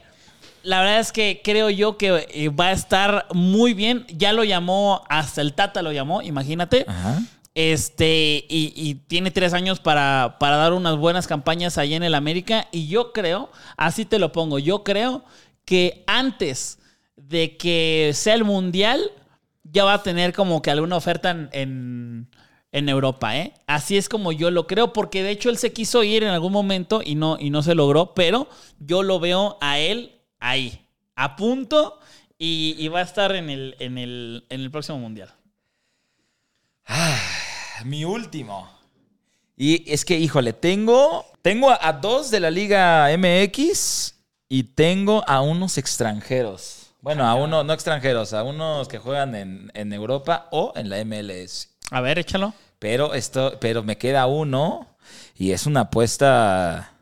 [0.63, 4.07] La verdad es que creo yo que eh, va a estar muy bien.
[4.09, 6.85] Ya lo llamó, hasta el Tata lo llamó, imagínate.
[6.89, 7.21] Ajá.
[7.55, 12.15] Este, y, y tiene tres años para, para dar unas buenas campañas allá en el
[12.15, 12.69] América.
[12.73, 15.25] Y yo creo, así te lo pongo, yo creo
[15.65, 16.79] que antes
[17.17, 19.01] de que sea el Mundial,
[19.65, 22.29] ya va a tener como que alguna oferta en, en,
[22.73, 23.53] en Europa, ¿eh?
[23.67, 26.53] Así es como yo lo creo, porque de hecho él se quiso ir en algún
[26.53, 28.49] momento y no, y no se logró, pero
[28.81, 30.12] yo lo veo a él
[30.43, 31.99] ahí, a punto,
[32.37, 35.33] y, y va a estar en el, en el, en el próximo Mundial.
[37.85, 38.69] Mi último.
[39.57, 44.15] Y es que, híjole, tengo, tengo a, a dos de la Liga MX
[44.49, 46.93] y tengo a unos extranjeros.
[47.01, 51.05] Bueno, a uno, no extranjeros, a unos que juegan en, en Europa o en la
[51.05, 51.69] MLS.
[51.91, 52.55] A ver, échalo.
[52.79, 54.97] Pero esto, pero me queda uno
[55.37, 56.93] y es una apuesta.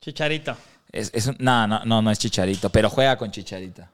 [0.00, 0.56] Chicharito.
[0.92, 3.86] Es, es un- no, no, no, no es Chicharito, pero juega con Chicharito.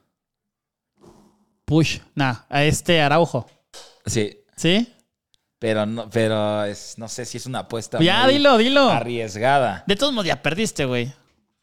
[1.64, 1.98] Push.
[2.14, 3.46] Nah, a este Araujo.
[4.04, 4.92] Sí, ¿Sí?
[5.58, 8.88] pero no, pero es, no sé si es una apuesta Ya, muy dilo, dilo.
[8.88, 9.82] arriesgada.
[9.86, 11.12] De todos modos, ya perdiste, güey.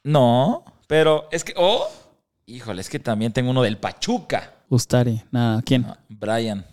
[0.03, 1.87] No, pero es que, oh,
[2.45, 4.51] híjole, es que también tengo uno del Pachuca.
[4.69, 5.21] Ustari.
[5.31, 5.83] Nada, ¿quién?
[5.83, 6.65] No, Brian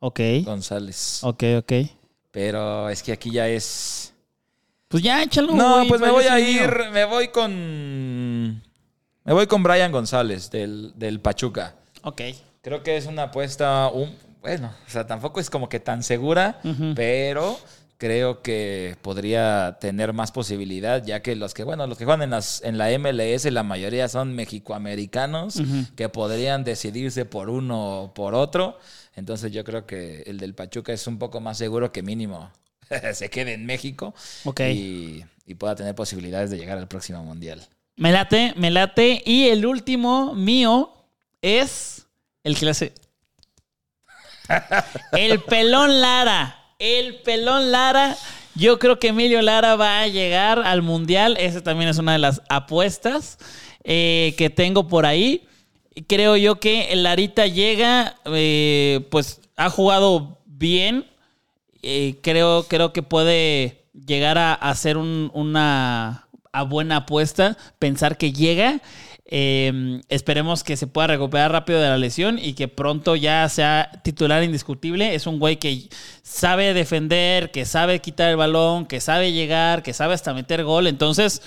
[0.00, 0.20] Ok.
[0.44, 1.20] González.
[1.22, 1.72] Ok, ok.
[2.32, 4.12] Pero es que aquí ya es.
[4.96, 5.52] Pues ya, échalo.
[5.52, 6.46] No, pues me voy a mío.
[6.64, 6.90] ir.
[6.90, 8.62] Me voy con.
[9.24, 11.74] Me voy con Brian González del, del Pachuca.
[12.02, 12.22] Ok.
[12.62, 13.90] Creo que es una apuesta.
[13.92, 16.60] un- bueno, o sea, tampoco es como que tan segura,
[16.94, 17.58] pero
[17.98, 22.30] creo que podría tener más posibilidad, ya que los que, bueno, los que juegan en,
[22.30, 25.60] las, en la MLS, la mayoría son mexicoamericanos
[25.94, 28.78] que podrían decidirse por uno o por otro.
[29.14, 32.50] Entonces yo creo que el del Pachuca es un poco más seguro que mínimo
[33.14, 34.60] se quede en México Ok.
[34.72, 37.66] y, y pueda tener posibilidades de llegar al próximo mundial.
[37.96, 39.22] Me late, me late.
[39.24, 40.92] Y el último mío
[41.40, 42.06] es
[42.44, 42.92] el que le hace.
[45.12, 46.60] El pelón Lara.
[46.78, 48.16] El pelón Lara.
[48.54, 51.36] Yo creo que Emilio Lara va a llegar al Mundial.
[51.38, 53.38] Esa también es una de las apuestas
[53.84, 55.46] eh, que tengo por ahí.
[56.06, 61.06] Creo yo que el Larita llega, eh, pues ha jugado bien.
[61.88, 68.32] Eh, creo, creo que puede llegar a, ser un- una a buena apuesta, pensar que
[68.32, 68.80] llega.
[69.28, 73.90] Eh, esperemos que se pueda recuperar rápido de la lesión y que pronto ya sea
[74.02, 75.14] titular indiscutible.
[75.14, 75.88] Es un güey que
[76.22, 80.86] sabe defender, que sabe quitar el balón, que sabe llegar, que sabe hasta meter gol.
[80.88, 81.40] Entonces,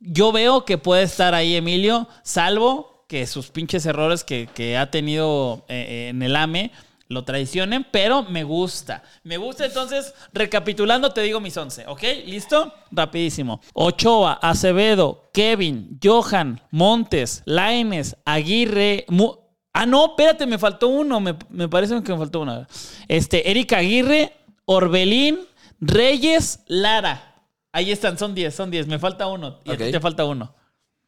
[0.00, 4.90] yo veo que puede estar ahí Emilio, salvo que sus pinches errores que, que ha
[4.90, 6.72] tenido eh, en el AME
[7.14, 9.02] lo traicionen, pero me gusta.
[9.22, 12.02] Me gusta, entonces, recapitulando, te digo mis 11, ¿ok?
[12.26, 12.74] ¿Listo?
[12.90, 13.60] Rapidísimo.
[13.72, 19.36] Ochoa, Acevedo, Kevin, Johan, Montes, Laines, Aguirre, Mu-
[19.76, 21.18] Ah, no, espérate, me faltó uno.
[21.18, 22.64] Me, me parece que me faltó uno.
[23.08, 24.32] Este, Erika Aguirre,
[24.66, 25.40] Orbelín,
[25.80, 27.42] Reyes, Lara.
[27.72, 28.86] Ahí están, son 10, son 10.
[28.86, 29.58] Me falta uno.
[29.64, 30.54] Y a ti te falta uno.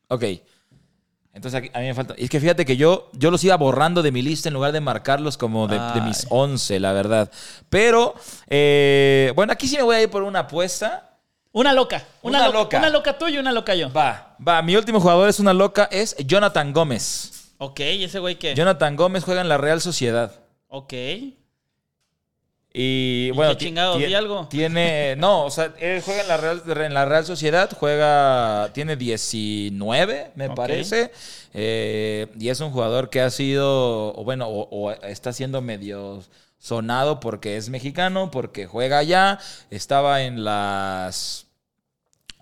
[0.08, 0.24] Ok.
[1.36, 2.14] Entonces aquí- a mí me falta.
[2.16, 4.80] Es que fíjate que yo, yo los iba borrando de mi lista en lugar de
[4.80, 6.28] marcarlos como de, de mis Ay.
[6.30, 7.30] 11, la verdad.
[7.68, 8.14] Pero,
[8.48, 11.18] eh, bueno, aquí sí me voy a ir por una apuesta.
[11.52, 12.02] Una loca.
[12.22, 12.58] Una, Una loca.
[12.58, 12.78] loca.
[12.78, 13.92] Una loca tuya y una loca yo.
[13.92, 14.62] Va, va.
[14.62, 17.52] Mi último jugador es una loca, es Jonathan Gómez.
[17.58, 18.54] Ok, ¿y ese güey qué?
[18.54, 20.32] Jonathan Gómez juega en la Real Sociedad.
[20.68, 20.94] Ok.
[22.78, 23.64] Y ¿Y bueno, ti-
[23.96, 24.46] ¿Di algo?
[24.48, 28.96] Tiene, no, o sea, él juega en la Real, en la Real Sociedad, juega, tiene
[28.96, 31.10] 19, me parece,
[31.54, 36.22] eh, y es un jugador que ha sido, o bueno, o, o está siendo medio
[36.58, 39.38] sonado porque es mexicano, porque juega allá,
[39.70, 41.46] estaba en las,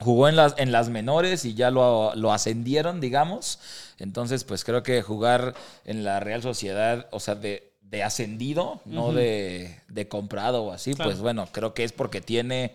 [0.00, 3.60] jugó en las, en las menores y ya lo, lo ascendieron, digamos,
[4.00, 9.12] entonces pues creo que jugar en la Real Sociedad, o sea, de de ascendido, no
[9.12, 11.10] de, de comprado o así, Claro.
[11.10, 12.72] pues bueno, creo que es porque tiene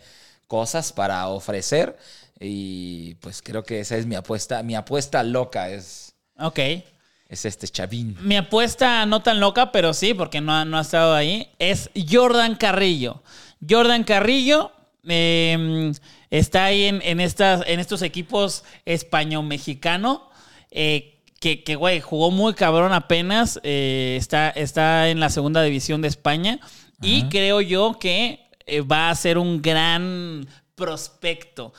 [0.47, 1.97] cosas para ofrecer
[2.39, 6.59] y pues creo que esa es mi apuesta, mi apuesta loca es, Ok.
[7.27, 8.15] es este Chavín.
[8.21, 11.89] Mi apuesta no tan loca, pero sí, porque no ha, no ha estado ahí, es
[12.09, 13.21] Jordan Carrillo.
[13.69, 14.71] Jordan Carrillo
[15.07, 15.91] eh,
[16.29, 20.29] está ahí en, en estas, en estos equipos español-mexicano.
[20.71, 23.59] eh, que, que, güey, jugó muy cabrón apenas.
[23.63, 26.59] eh, está, está en la segunda división de España.
[27.01, 31.73] Y creo yo que eh, va a ser un gran prospecto.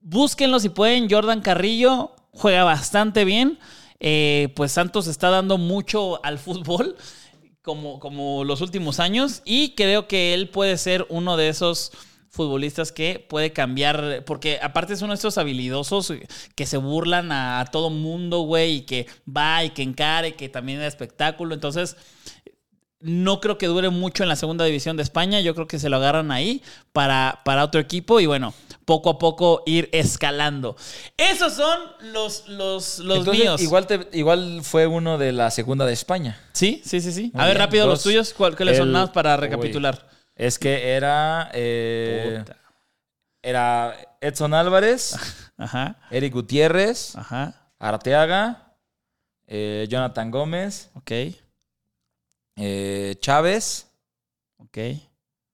[0.00, 1.10] Búsquenlo si pueden.
[1.10, 3.58] Jordan Carrillo juega bastante bien.
[4.00, 6.96] Eh, pues Santos está dando mucho al fútbol
[7.62, 9.42] como, como los últimos años.
[9.44, 11.92] Y creo que él puede ser uno de esos
[12.34, 16.12] futbolistas que puede cambiar, porque aparte es uno de estos habilidosos
[16.54, 20.48] que se burlan a, a todo mundo, güey, y que va y que encare, que
[20.48, 21.54] también da espectáculo.
[21.54, 21.96] Entonces,
[23.00, 25.40] no creo que dure mucho en la segunda división de España.
[25.40, 28.54] Yo creo que se lo agarran ahí para, para otro equipo y bueno,
[28.86, 30.74] poco a poco ir escalando.
[31.18, 31.78] Esos son
[32.12, 33.60] los, los, los Entonces, míos.
[33.60, 36.40] Igual, te- igual fue uno de la segunda de España.
[36.54, 37.30] Sí, sí, sí, sí.
[37.34, 38.32] Muy a ver, bien, rápido, los tuyos.
[38.32, 40.08] ¿Cuál, ¿Cuáles son más para recapitular?
[40.36, 42.56] Es que era, eh, Puta.
[43.42, 45.14] era Edson Álvarez,
[45.56, 47.70] Ajá, Eric Gutiérrez, ajá.
[47.78, 48.74] Arteaga,
[49.46, 51.12] eh, Jonathan Gómez, Ok,
[52.56, 53.86] eh, Chávez,
[54.58, 54.78] ok.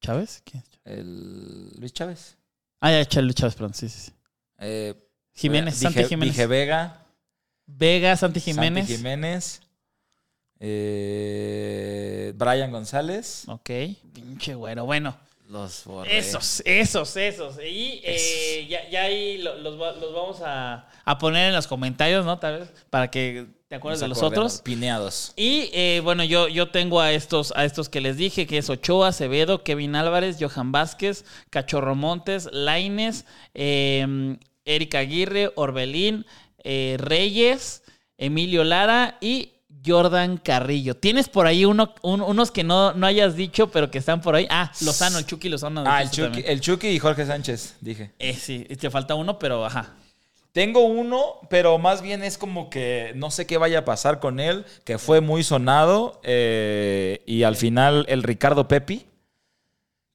[0.01, 0.43] ¿Chávez?
[0.45, 0.71] ¿Quién es?
[0.85, 2.37] el Luis Chávez.
[2.81, 3.75] Ah, ya, Chávez, Chávez, perdón.
[3.75, 4.13] Sí, sí, sí.
[4.59, 4.95] eh,
[5.35, 6.35] Jiménez, Dije- Santi Jiménez.
[6.35, 7.07] Dije Vega,
[7.67, 8.87] Vega, Santi Jiménez.
[8.87, 9.61] Santi Jiménez,
[10.61, 13.45] eh, Brian González.
[13.49, 13.71] Ok,
[14.13, 14.85] pinche güero.
[14.85, 15.17] Bueno,
[15.49, 16.19] Los borré.
[16.19, 17.57] esos, esos, esos.
[17.59, 21.67] Y eh, ya, ya ahí lo- los, va- los vamos a, a poner en los
[21.67, 22.39] comentarios, ¿no?
[22.39, 24.61] Tal vez, para que te acuerdes Nos de los otros.
[24.63, 25.33] Pineados.
[25.37, 28.69] Y eh, bueno, yo, yo tengo a estos, a estos que les dije, que es
[28.71, 36.27] Ochoa, Acevedo, Kevin Álvarez, Johan Vázquez, Cachorro Montes, Laines, eh, Erika Aguirre, Orbelín,
[36.65, 37.83] eh, Reyes,
[38.19, 39.53] Emilio Lara y
[39.85, 40.95] Jordan Carrillo.
[40.97, 44.35] ¿Tienes por ahí uno, un- unos que no, no hayas dicho, pero que están por
[44.35, 44.47] ahí?
[44.51, 45.85] Ah, Lozano, el Chucky Lozano.
[45.87, 48.11] Ah, el Chucky, el Chucky y Jorge Sánchez, dije.
[48.19, 49.95] Eh, sí, te falta uno, pero ajá.
[50.53, 54.41] Tengo uno, pero más bien es como que no sé qué vaya a pasar con
[54.41, 56.21] él, que fue muy sonado.
[56.25, 59.07] eh, y al final el Ricardo Pepi,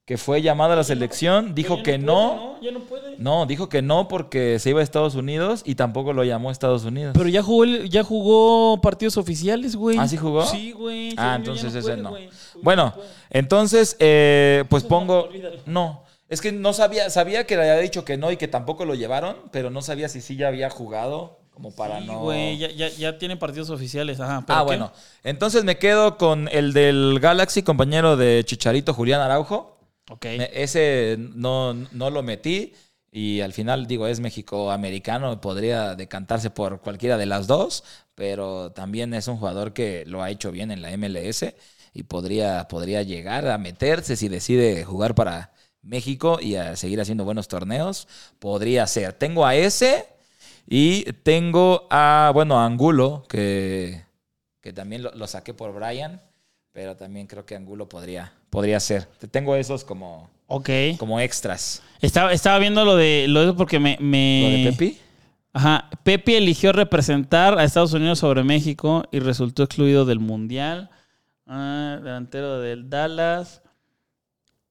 [0.04, 2.58] que fue llamado a la selección, dijo que no.
[2.60, 3.05] Ya no puede.
[3.18, 6.52] No, dijo que no porque se iba a Estados Unidos y tampoco lo llamó a
[6.52, 7.14] Estados Unidos.
[7.16, 9.98] Pero ya jugó, el- ya jugó partidos oficiales, güey.
[9.98, 10.44] ¿Ah, sí jugó?
[10.46, 11.14] Sí, güey.
[11.16, 12.10] Ah, Según yo ya entonces ese puede, no.
[12.10, 12.28] güey.
[12.62, 12.94] Bueno,
[13.30, 15.24] entonces, eh, pues pongo.
[15.24, 15.56] olvídalo.
[15.66, 18.84] No, es que no sabía, sabía que le había dicho que no y que tampoco
[18.84, 22.20] lo llevaron, pero no sabía si sí ya había jugado, como para Sí, no.
[22.20, 24.20] güey, ya, ya, ya tiene partidos oficiales.
[24.20, 24.44] Ajá.
[24.46, 24.66] ¿pero Ah, qué?
[24.66, 24.92] bueno.
[25.24, 29.78] Entonces me quedo con el del Galaxy, compañero de Chicharito, Julián Araujo.
[30.10, 30.24] Ok.
[30.38, 32.74] Me- ese no, no lo metí
[33.16, 37.82] y al final, digo, es México-americano, podría decantarse por cualquiera de las dos,
[38.14, 41.46] pero también es un jugador que lo ha hecho bien en la MLS
[41.94, 47.24] y podría, podría llegar a meterse si decide jugar para México y a seguir haciendo
[47.24, 48.06] buenos torneos.
[48.38, 49.14] Podría ser.
[49.14, 50.06] Tengo a ese
[50.66, 54.04] y tengo a, bueno, a Angulo, que,
[54.60, 56.20] que también lo, saqué por Brian,
[56.70, 59.06] pero también creo que Angulo podría, podría ser.
[59.30, 60.70] Tengo esos como, Ok.
[60.98, 61.82] como extras.
[62.00, 63.96] Estaba, estaba viendo lo de lo de porque me.
[64.00, 64.98] me- ¿Lo de Pepi?
[65.52, 65.88] Ajá.
[66.02, 70.90] Pepi eligió representar a Estados Unidos sobre México y resultó excluido del Mundial.
[71.46, 73.62] Ah, delantero del Dallas.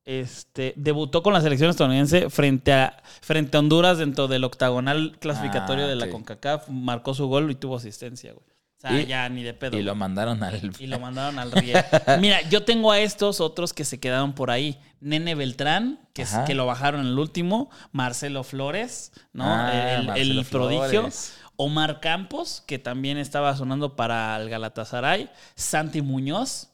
[0.05, 5.85] Este, debutó con la selección estadounidense frente a, frente a Honduras dentro del octagonal clasificatorio
[5.85, 6.09] Ah, de la.
[6.09, 6.69] CONCACAF.
[6.69, 8.45] Marcó su gol y tuvo asistencia, güey.
[8.89, 9.78] Sea, Y- ya ni de pedo.
[9.78, 10.71] Y lo mandaron al...
[10.80, 11.84] Y lo mandaron al Riel.
[12.19, 14.80] Mira, yo tengo a estos otros que se quedaron por ahí.
[15.00, 17.69] Nene Beltrán, que, es- que lo bajaron en el último.
[17.91, 19.45] Marcelo Flores, ¿no?
[19.45, 20.89] Ah, el, el prodigio.
[21.02, 21.38] Flores.
[21.58, 25.30] Omar Campos, que también estaba sonando para el Galatasaray.
[25.56, 26.67] Santi Muñoz,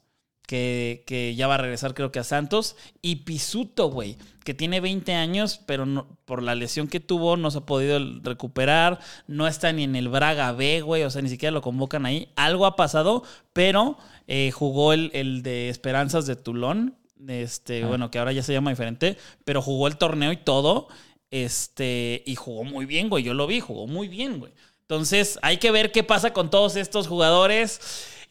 [0.46, 2.76] que, que ya va a regresar creo que a Santos.
[3.00, 7.50] Y Pisuto, güey, que tiene 20 años, pero no- por la lesión que tuvo no
[7.50, 8.98] se ha podido recuperar.
[9.26, 12.28] No está ni en el Braga B, güey, o sea, ni siquiera lo convocan ahí.
[12.36, 13.96] Algo ha pasado, pero
[14.28, 16.96] eh, jugó el, el de Esperanzas de Tulón.
[17.28, 17.86] Este, Ah.
[17.86, 20.88] bueno, que ahora ya se llama diferente, pero jugó el torneo y todo.
[21.30, 23.24] Este, y jugó muy bien, güey.
[23.24, 24.52] Yo lo vi, jugó muy bien, güey.
[24.82, 27.80] Entonces, hay que ver qué pasa con todos estos jugadores.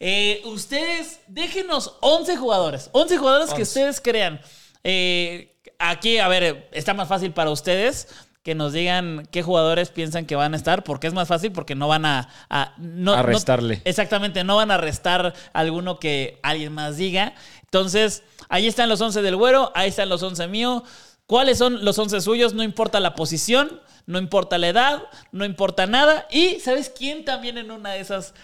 [0.04, 2.90] Eh, ustedes, déjenos 11 jugadores.
[2.92, 3.62] 11 jugadores que 11.
[3.62, 4.40] ustedes crean.
[4.82, 8.08] Eh, aquí, a ver, está más fácil para ustedes.
[8.42, 11.76] que nos digan qué jugadores piensan que van a estar, porque es más fácil, porque
[11.76, 12.28] no van a...
[12.50, 13.80] a no, A no- restarle.
[13.84, 17.34] exactamente, no van a restar alguno que alguien más diga.
[17.62, 20.82] Entonces, ahí están los 11 del güero, ahí están los 11 míos.
[21.26, 22.52] ¿Cuáles son los 11 suyos?
[22.52, 26.26] No importa la posición, no importa la edad, no importa nada.
[26.28, 28.34] Y, ¿sabes quién también en una de esas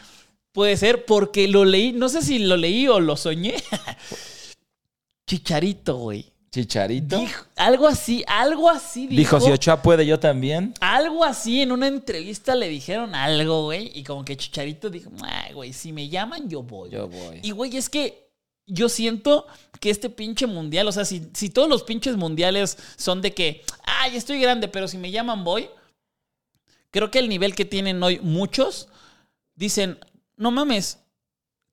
[0.53, 1.05] puede ser?
[1.05, 3.55] Porque lo leí, no sé si lo leí o lo soñé.
[5.27, 6.33] Chicharito, güey.
[6.51, 7.19] Chicharito.
[7.19, 9.19] Dijo- algo así, algo así dijo.
[9.19, 10.73] Dijo, si Ochoa puede, yo también.
[10.81, 13.91] Algo así, en una entrevista le dijeron algo, güey.
[13.95, 16.91] Y como que Chicharito dijo, ay, güey, si me llaman, yo voy.
[16.91, 17.41] Yo voy.
[17.43, 18.31] Y, güey, es que
[18.67, 19.47] yo siento
[19.81, 23.63] que este pinche mundial, o sea, si, si todos los pinches mundiales son de que,
[23.85, 25.69] ay, estoy grande, pero si me llaman, voy.
[26.91, 28.89] Creo que el nivel que tienen hoy muchos
[29.55, 29.99] dicen,
[30.39, 30.99] no mames,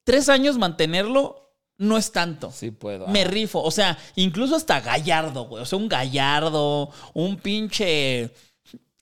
[0.04, 1.42] tres años mantenerlo
[1.78, 2.52] no es tanto.
[2.52, 3.08] Sí puedo.
[3.08, 3.28] Me Ah.
[3.28, 3.62] rifo.
[3.62, 5.64] O sea, incluso hasta Gallardo, güey.
[5.64, 8.32] O sea, un Gallardo, un pinche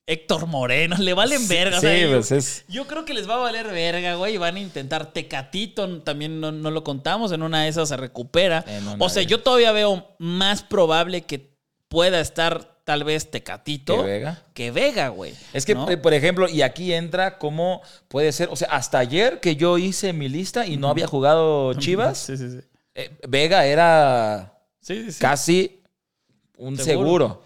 [0.05, 0.97] Héctor Moreno.
[0.97, 1.77] Le valen Sí, verga.
[1.77, 4.33] o sí, sea, yo- pues es- Yo creo que les va a valer verga, güey.
[4.35, 6.01] Y van a intentar Tecatito.
[6.01, 7.31] También no, no lo contamos.
[7.31, 8.65] En una de esas se recupera.
[8.99, 11.53] O sea, yo todavía veo más probable que
[11.87, 14.43] pueda estar tal vez Tecatito ¿Que Vega?
[14.53, 15.33] que Vega, güey.
[15.53, 15.89] Es que, ¿no?
[15.89, 19.77] eh, por ejemplo, y aquí entra cómo puede ser, o sea, hasta ayer que yo
[19.77, 22.59] hice mi lista y no había jugado Chivas, Sí, sí, sí.
[22.95, 25.19] eh, Vega era Sí, sí, sí.
[25.19, 25.81] casi
[26.57, 26.85] un Seguro.
[27.07, 27.43] seguro.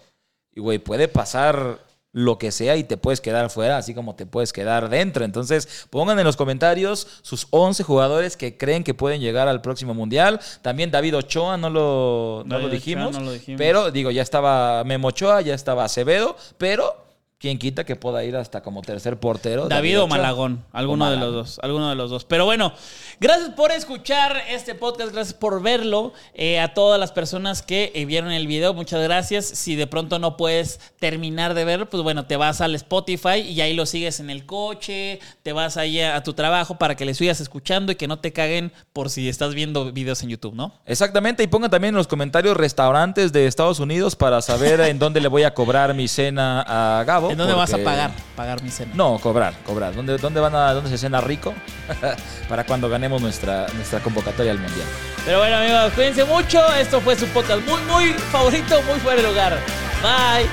[0.54, 1.78] Y, güey, puede pasar
[2.18, 5.24] lo que sea y te puedes quedar fuera, así como te puedes quedar dentro.
[5.24, 9.94] Entonces, pongan en los comentarios sus 11 jugadores que creen que pueden llegar al próximo
[9.94, 10.40] Mundial.
[10.60, 13.12] También David Ochoa, no lo, no lo Ochoa, dijimos.
[13.12, 13.58] no lo dijimos.
[13.58, 17.07] Pero, digo, ya estaba Memo Ochoa, ya estaba Acevedo, pero...
[17.40, 19.68] ¿Quién quita que pueda ir hasta como tercer portero?
[19.68, 20.08] David o.
[20.08, 22.24] Malagón, alguno O de los dos, alguno de los dos.
[22.24, 22.72] Pero bueno,
[23.20, 26.12] gracias por escuchar este podcast, gracias por verlo.
[26.34, 29.44] Eh, a todas las personas que eh, vieron el video, muchas gracias.
[29.46, 33.60] Si de pronto no puedes terminar de verlo, pues bueno, te vas al Spotify y
[33.60, 37.04] ahí lo sigues en el coche, te vas ahí a, a tu trabajo para que
[37.04, 40.56] le sigas escuchando y que no te caguen por si estás viendo videos en YouTube,
[40.56, 40.74] ¿no?
[40.86, 45.20] Exactamente, y pongan también en los comentarios restaurantes de Estados Unidos para saber en dónde
[45.20, 47.27] le voy a cobrar mi cena a Gabo.
[47.30, 48.10] ¿En dónde vas a pagar?
[48.36, 48.92] Pagar mi cena.
[48.94, 49.94] No, cobrar, cobrar.
[49.94, 51.54] ¿Dónde, dónde van a, dónde se cena rico?
[52.48, 54.86] para cuando ganemos nuestra, nuestra convocatoria al mundial.
[55.24, 56.64] Pero bueno, amigos, cuídense mucho.
[56.74, 59.58] Esto fue su podcast muy, muy favorito, muy fuera de lugar.
[60.02, 60.48] Bye.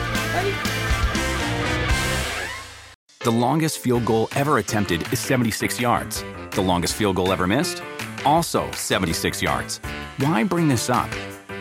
[3.20, 6.24] The longest field goal ever attempted is 76 yards.
[6.52, 7.82] The longest field goal ever missed?
[8.24, 9.80] Also 76 yards.
[10.20, 11.10] Why bring this up?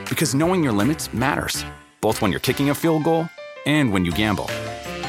[0.08, 1.64] Because knowing your limits matters,
[2.00, 3.28] both when you're kicking a field goal
[3.66, 4.50] and when you gamble.